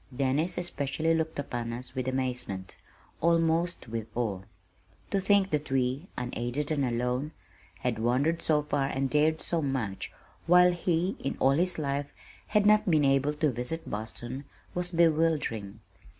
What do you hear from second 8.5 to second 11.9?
far and dared so much, while he, in all his